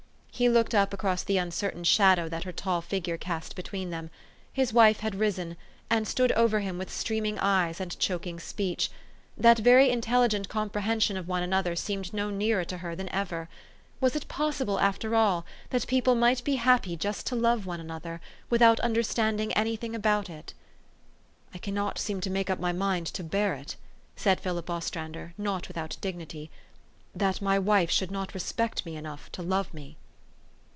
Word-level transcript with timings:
He 0.33 0.49
looked 0.49 0.73
up 0.73 0.91
across 0.91 1.21
the 1.21 1.37
uncertain 1.37 1.83
shadow 1.83 2.27
that 2.27 2.45
her 2.45 2.51
tall 2.51 2.81
figure 2.81 3.15
cast 3.15 3.55
between 3.55 3.91
them. 3.91 4.09
His 4.51 4.73
wife 4.73 5.01
had 5.01 5.13
risen, 5.13 5.55
and 5.87 6.07
stood 6.07 6.31
over 6.31 6.61
him 6.61 6.79
with 6.79 6.91
streaming 6.91 7.37
eyes 7.37 7.79
and 7.79 7.99
choking 7.99 8.39
speech. 8.39 8.89
That 9.37 9.59
very 9.59 9.91
intelligent 9.91 10.49
comprehension 10.49 11.15
of 11.15 11.27
one 11.27 11.43
another 11.43 11.75
seemed 11.75 12.11
no 12.11 12.31
nearer 12.31 12.65
to 12.65 12.79
her 12.79 12.95
than 12.95 13.07
ever. 13.09 13.49
Was 13.99 14.15
it 14.15 14.27
possible, 14.29 14.79
after 14.79 15.13
all, 15.13 15.45
that 15.69 15.85
people 15.85 16.15
might 16.15 16.43
be 16.43 16.55
happy 16.55 16.97
just 16.97 17.27
to 17.27 17.35
love 17.35 17.67
one 17.67 17.79
another, 17.81 18.19
without 18.49 18.79
understanding 18.79 19.53
any 19.53 19.75
thing 19.75 19.93
about 19.93 20.27
it?" 20.27 20.55
I 21.53 21.59
cannot 21.59 21.99
seem 21.99 22.19
to 22.21 22.31
make 22.31 22.49
up 22.49 22.59
my 22.59 22.71
mind 22.71 23.05
to 23.05 23.23
bear 23.23 23.53
it," 23.53 23.75
said 24.15 24.39
Philip 24.39 24.71
Ostrander, 24.71 25.35
not 25.37 25.67
without 25.67 25.97
dignity," 26.01 26.49
that 27.13 27.43
my 27.43 27.59
wife 27.59 27.91
should 27.91 28.09
not 28.09 28.33
respect 28.33 28.87
me 28.87 28.95
enough 28.97 29.31
to 29.33 29.43
love 29.43 29.71
me." 29.71 29.97